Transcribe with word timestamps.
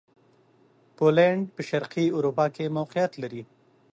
پولېنډ 0.97 1.41
په 1.55 1.61
شرقي 1.69 2.05
اروپا 2.17 2.45
کښې 2.53 2.67
موقعیت 2.77 3.13
لري. 3.21 3.43